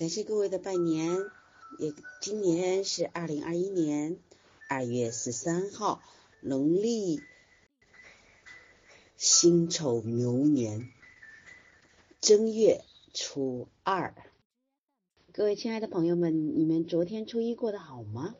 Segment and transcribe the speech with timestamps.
[0.00, 1.26] 感谢各位的拜年，
[1.78, 4.16] 也今年是二零二一年
[4.66, 6.00] 二月十三号，
[6.40, 7.20] 农历
[9.18, 10.88] 辛丑牛年
[12.18, 12.82] 正月
[13.12, 14.14] 初二。
[15.34, 18.34] 各位亲爱的朋友们，你们昨天初一过得好吗？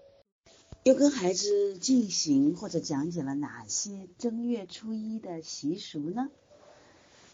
[0.82, 6.30] 又跟孩子进行或者讲解了哪些正月初一的习俗呢？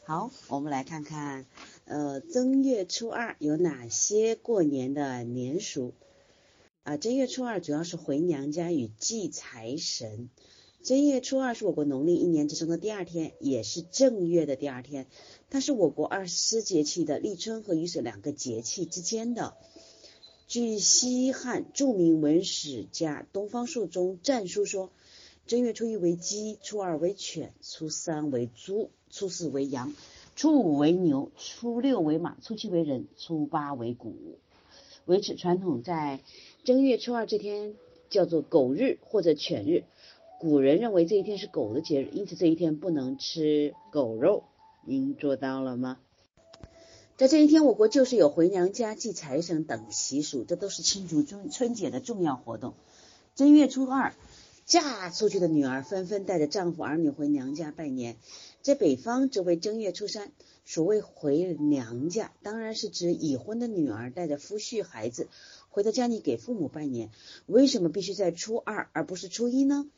[0.09, 1.47] 好，我们来看看，
[1.85, 5.95] 呃，正月初二有哪些过年的年俗？
[6.85, 10.31] 啊，正月初二主要是回娘家与祭财神。
[10.85, 15.09] 正月初二是我国农历一年之中的第二天，也是正月的第二天，
[15.51, 19.57] 它是我国二十四节气的立春和雨水两个节气之间的。
[20.47, 24.93] 据西汉著名文史家东方朔中战书说。
[25.49, 29.95] 正月初一为鸡，初二为犬，初三为猪，初四为羊，
[30.35, 34.15] 初五为牛，初六为马，初七为人，初八为谷。
[35.05, 36.21] 为此传统在
[36.65, 37.75] 正月初二这天
[38.11, 39.85] 叫做狗日或者犬日。
[40.39, 44.45] 古人认为这一天是狗的节日，因此这一天不能吃狗肉。
[44.85, 45.99] 您做到了吗？
[47.17, 52.75] 在这一天，我国就是有回娘家、祭财神等习俗，这都是庆祝春春节的重要活动。
[53.35, 54.15] 正月初二。
[54.67, 58.17] 嫁出去的女儿纷纷带着丈夫儿女回娘家拜年，
[58.63, 60.33] 在北方则为正月初三。
[60.65, 65.29] 所谓回娘家，当然是指已婚的女儿带着夫婿孩子
[65.69, 67.11] 回到家里给父母拜年。
[67.47, 69.89] 为什么必须在初二而不是初一呢？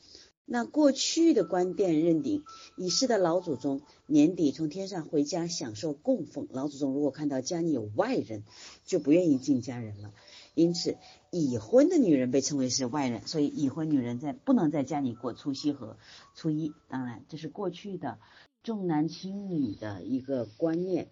[0.44, 2.44] 那过去的观点认定，
[2.76, 8.44] 已逝的老祖宗年底从天上回家享受供奉，老祖宗如果看到家里有外人，
[8.84, 10.12] 就不愿意进家人了。
[10.54, 10.96] 因此，
[11.30, 15.98] 已婚的女人被称为是外人，所以已婚女人在不能在家里过除夕和
[16.34, 16.72] 初一。
[16.88, 18.18] 当然，这是过去的
[18.62, 21.08] 重男轻女的一个观念。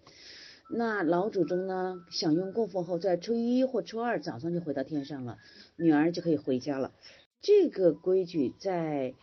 [0.69, 5.37] 那老祖宗呢，享用供奉后，在初一或初二早上就回到天上了，
[5.75, 6.93] 女儿就可以回家了。
[7.39, 9.13] 这个规矩在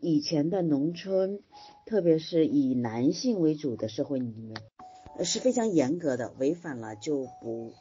[0.00, 1.40] 以前的农村，
[1.86, 4.56] 特别是以男性为主的社会里面，
[5.24, 7.74] 是非常严格的，违反了就不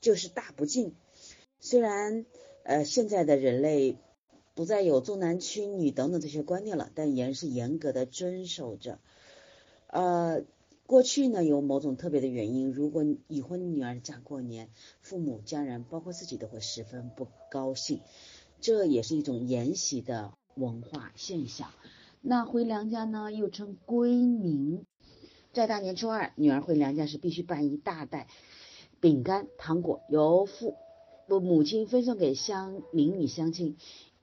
[0.00, 0.94] 就是大不敬。
[1.60, 2.26] 虽然
[2.62, 3.96] 呃现在的人类
[4.54, 8.98] 不再有重男轻女等等这些观念了，但仍是严格的遵守着。
[9.88, 10.42] 呃，
[10.86, 18.00] 过去呢有某种特别的原因，如果已婚女儿家过年，父母家人包括自己都会十分不高兴，
[18.60, 21.70] 这也是一种沿袭的文化现象。
[22.20, 24.84] 那回娘家呢又称归宁，
[25.52, 28.26] 在大年初二，女儿回娘家时必须办一大袋
[29.00, 30.76] 饼干、糖果，由父。
[31.28, 33.76] 我，母亲分送给乡邻里乡亲，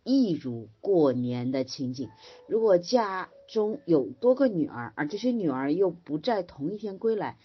[0.03, 2.09] 一如过年的情景。
[2.47, 7.37] 如果家中有多个女儿，而这些女儿又不在同一天归来，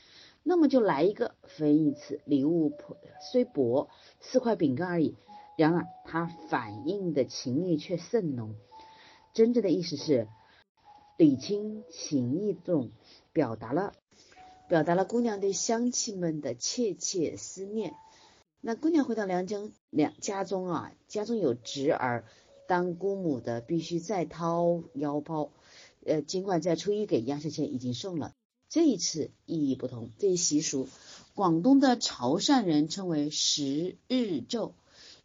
[0.44, 2.20] 那么就来一个分一次。
[2.24, 2.72] 礼物
[3.20, 3.88] 虽薄，
[4.20, 5.16] 四块饼干而已，
[5.56, 8.54] 然而它反映的情意却甚浓。
[9.34, 10.28] 真正的意思是
[11.16, 12.92] 礼轻情意重，
[13.32, 13.92] 表达了
[14.68, 17.94] 表达了姑娘对乡亲们的切切思念。
[18.60, 19.56] 那姑娘回到娘家，
[19.90, 22.24] 娘家中啊，家中有侄儿
[22.66, 25.52] 当姑母的，必须再掏腰包。
[26.04, 28.34] 呃，尽管在初一给压岁钱已经送了，
[28.68, 30.10] 这一次意义不同。
[30.18, 30.88] 这一习俗，
[31.34, 34.72] 广东的潮汕人称为十日昼，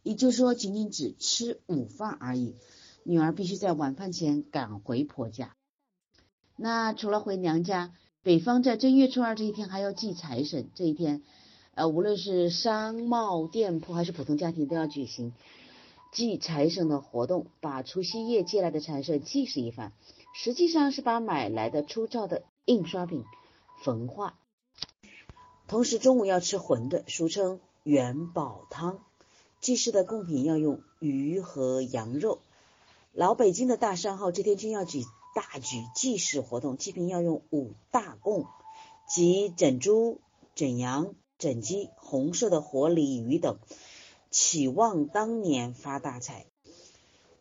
[0.04, 2.54] 也就是说，仅仅只吃午饭而已。
[3.02, 5.56] 女儿必须在晚饭前赶回婆家。
[6.56, 7.92] 那除了回娘家，
[8.22, 11.22] 北方在正月初二这一天还要祭财神，这一天。
[11.74, 15.32] 呃，无论是商贸店铺还是普通家庭，都要举行
[16.12, 19.92] 祭财神的活动，把除夕夜借来的财神祭祀一番。
[20.34, 23.24] 实际上是把买来的粗糙的印刷品
[23.82, 24.38] 焚化。
[25.66, 29.00] 同时，中午要吃馄饨，俗称元宝汤。
[29.60, 32.40] 祭祀的贡品要用鱼和羊肉。
[33.12, 35.02] 老北京的大商号这天均要举
[35.34, 38.46] 大举祭祀活动，祭品要用五大贡，
[39.08, 40.20] 即整猪、
[40.54, 41.14] 整羊。
[41.38, 43.58] 整鸡、红色的活鲤鱼等，
[44.30, 46.46] 期望当年发大财。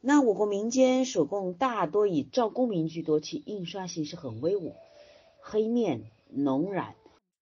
[0.02, 4.76] 那我国民间手工大多以赵公明居多，其印刷形式很威武，
[5.40, 6.96] 黑面浓染，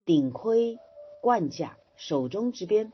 [0.06, 0.78] 顶盔
[1.22, 2.94] 冠甲，手中执鞭，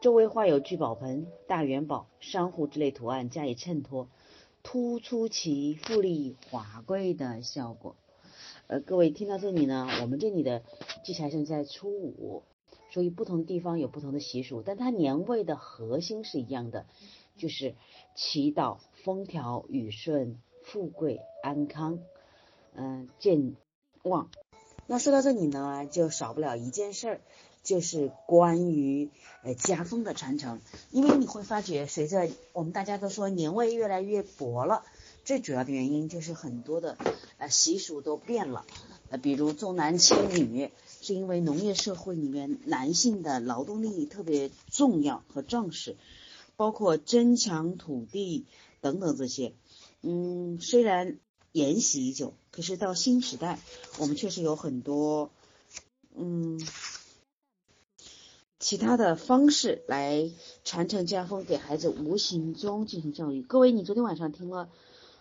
[0.00, 4.08] 周围画有聚宝盆、大元宝、珊瑚之类图案加以衬托，
[4.62, 7.96] 突出其富丽华贵的效果。
[8.68, 10.62] 呃，各位听到这里呢，我们这里的
[11.02, 12.44] 祭财神在初五。
[12.92, 16.86] 所以不同地方有不同的习俗，但它年味的核心是一样的，
[17.36, 17.74] 就是
[18.14, 21.98] 祈祷风调雨顺、富贵安康、
[22.76, 23.56] 嗯健
[24.02, 24.30] 旺。
[24.86, 27.22] 那说到这里呢，就少不了一件事儿，就。
[27.62, 29.08] 就是关于
[29.44, 30.60] 呃家风的传承。
[30.90, 34.82] 因为你会发觉，随着我们大家都说年味越来越薄了，
[35.24, 36.98] 最主要的原因就是很多的
[37.38, 38.66] 呃习俗都变了。
[39.10, 45.96] 呃，比如重男轻女，是因为农业社会里面男性的劳动力特别重要和重视，
[46.56, 48.46] 包括争抢土地
[48.80, 49.52] 等等这些。
[50.00, 51.18] 嗯，虽然
[51.50, 53.58] 沿袭已久，可是到新时代，
[53.98, 55.30] 我们确实有很多
[56.16, 56.60] 嗯
[58.60, 60.30] 其他的方式来
[60.62, 63.42] 传承家风，给孩子无形中进行教育。
[63.42, 64.70] 各位，你昨天晚上听了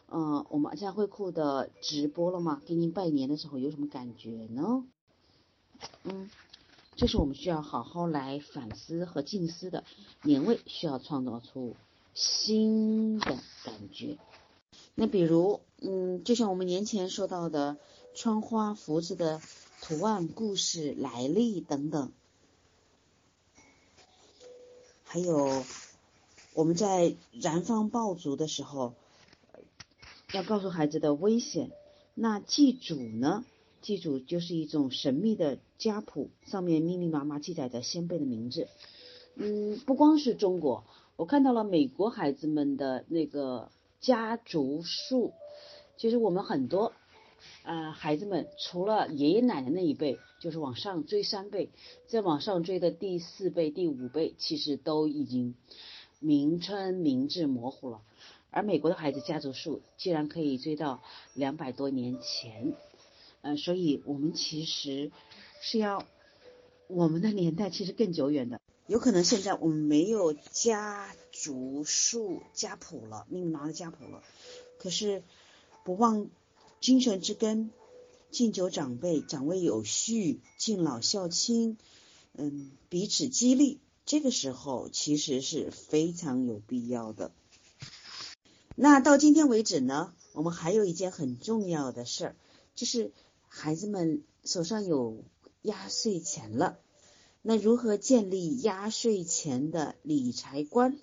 [0.08, 2.62] 嗯我们家会库的直播了吗？
[2.68, 4.84] 给您拜年的时候有什么感觉呢？
[6.04, 6.30] 嗯，
[6.96, 9.84] 这是我们需要好好来反思和静思的。
[10.24, 11.76] 年味需要创造出
[12.14, 14.18] 新的感觉。
[14.96, 17.78] 那比如，嗯，就像我们年前说到的
[18.14, 19.42] 窗花福字的
[19.82, 22.12] 图案、故事、来历等等，
[25.04, 25.64] 还有
[26.54, 28.94] 我们在燃放爆竹的时候，
[30.34, 31.72] 要告诉孩子的危险。
[32.14, 33.46] 那祭祖呢？
[33.82, 38.68] 记住就是一种神秘的家谱，上面密密麻麻记载着先辈的名字。
[39.36, 40.84] 嗯，不光是中国，
[41.16, 43.70] 我看到了美国孩子们的那个。
[44.04, 45.32] 家族树，
[45.96, 46.92] 其实我们很多
[47.62, 51.70] 呃孩子们，除了爷爷奶奶那一辈，就是往上追三辈，
[52.08, 55.54] 再往上追的第四辈、第五辈，其实都已经
[56.20, 58.02] 名称名字模糊了。
[58.50, 61.04] 而美国的孩子家族树，竟然可以追到
[61.36, 62.74] 两百多年前，
[63.42, 65.12] 嗯，所以我们其实
[65.62, 66.06] 是要
[66.88, 71.14] 我们的年代其实更久远的，有可能现在我们没有家。
[71.34, 74.22] 族树家谱了，密密麻麻家谱了。
[74.78, 75.24] 可是
[75.86, 76.28] 不忘
[76.82, 77.72] 精神之根，
[78.32, 81.78] 敬酒长辈，长辈有序，敬老孝亲，
[82.34, 83.80] 嗯，彼此激励。
[84.06, 87.32] 这个时候其实是非常有必要的。
[88.76, 92.36] 那到今天为止呢，我们还有一件很重要的事儿，
[92.76, 93.14] 就是
[93.54, 95.26] 孩子们手上有
[95.62, 96.80] 压岁钱了。
[97.42, 100.98] 那如何建立压岁钱的理财观？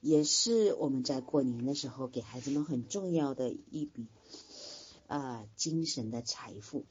[0.00, 4.08] 也是我们在过年的时候给孩子们很重要的一笔
[5.06, 6.84] 啊精神的财富。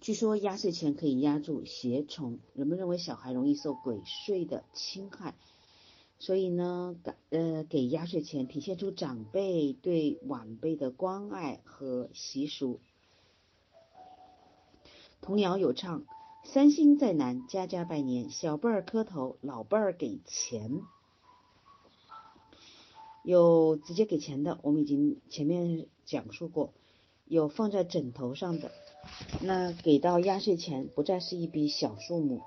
[0.00, 5.36] 据说压岁钱可以压住邪虫，人们认为小孩容易受鬼祟的侵害，
[6.18, 6.96] 所以呢，
[7.30, 12.80] 呃给压岁钱体现出长辈对晚辈的关爱和习俗。
[15.20, 16.04] 童谣有唱：
[16.44, 20.80] 三星在南，家家拜年，小辈儿磕头，老辈儿给钱。
[23.24, 26.72] 有直接给钱的，我们已经前面讲述过；
[27.26, 28.72] 有放在枕头上的，
[29.42, 32.40] 那给到压岁钱不再是一笔小数目。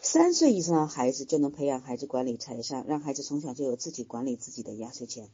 [0.00, 5.28] 三岁以上的孩子就能培养孩子管理财商，让孩子从小就有自己管理自己的压岁钱，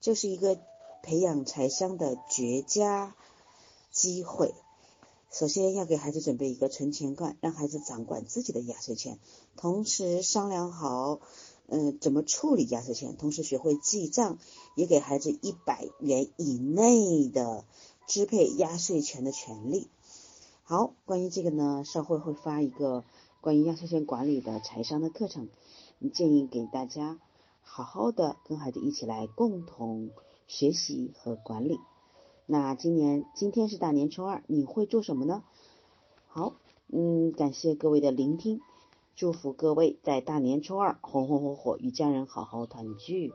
[0.00, 0.58] 这是一个
[1.02, 3.14] 培养财商的绝佳
[3.90, 4.54] 机会。
[5.36, 9.18] 首先要给孩子准备一个存钱罐，让孩子掌管自己的压岁钱，
[9.56, 11.18] 同时商量好。
[11.66, 13.16] 嗯，怎么处理压岁钱？
[13.16, 14.38] 同时学会记账，
[14.76, 17.64] 也给孩子一百元以内的
[18.06, 19.88] 支配压岁钱的权利。
[20.62, 23.02] 好，关于这个呢，稍后会发一个
[23.40, 25.48] 关于压岁钱管理的财商的课程，
[26.12, 27.18] 建议给大家
[27.60, 30.10] 好好的跟孩子一起来共同
[30.46, 31.80] 学习和管理。
[32.46, 35.42] 那今年今天是大年初二，你会做什么呢？
[36.26, 36.54] 好，
[36.88, 38.60] 嗯，感谢各位的聆听。
[39.16, 43.34] 祝福各位在大年初二红红火火，与家人好好团聚。